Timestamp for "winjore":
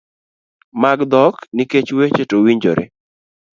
2.43-2.85